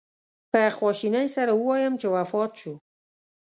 په 0.51 0.61
خواشینۍ 0.77 1.27
سره 1.35 1.51
ووایم 1.55 1.93
چې 2.01 2.07
وفات 2.15 2.51
شو. 2.61 2.73